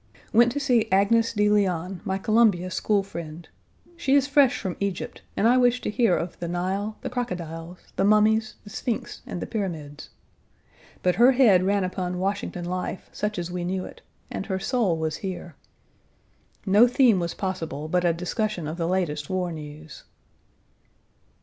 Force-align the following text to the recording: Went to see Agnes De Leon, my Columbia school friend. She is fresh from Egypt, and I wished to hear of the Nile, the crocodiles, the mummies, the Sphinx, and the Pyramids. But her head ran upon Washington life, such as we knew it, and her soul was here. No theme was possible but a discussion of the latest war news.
Went 0.33 0.51
to 0.53 0.59
see 0.59 0.89
Agnes 0.91 1.31
De 1.31 1.47
Leon, 1.47 2.01
my 2.03 2.17
Columbia 2.17 2.71
school 2.71 3.03
friend. 3.03 3.47
She 3.95 4.15
is 4.15 4.25
fresh 4.25 4.57
from 4.57 4.75
Egypt, 4.79 5.21
and 5.37 5.47
I 5.47 5.57
wished 5.57 5.83
to 5.83 5.91
hear 5.91 6.17
of 6.17 6.39
the 6.39 6.47
Nile, 6.47 6.97
the 7.01 7.09
crocodiles, 7.11 7.77
the 7.97 8.03
mummies, 8.03 8.55
the 8.63 8.71
Sphinx, 8.71 9.21
and 9.27 9.39
the 9.39 9.45
Pyramids. 9.45 10.09
But 11.03 11.17
her 11.17 11.33
head 11.33 11.61
ran 11.61 11.83
upon 11.83 12.17
Washington 12.17 12.65
life, 12.65 13.11
such 13.13 13.37
as 13.37 13.51
we 13.51 13.63
knew 13.63 13.85
it, 13.85 14.01
and 14.31 14.47
her 14.47 14.57
soul 14.57 14.97
was 14.97 15.17
here. 15.17 15.55
No 16.65 16.87
theme 16.87 17.19
was 17.19 17.35
possible 17.35 17.87
but 17.87 18.03
a 18.03 18.11
discussion 18.11 18.67
of 18.67 18.77
the 18.77 18.87
latest 18.87 19.29
war 19.29 19.51
news. 19.51 20.03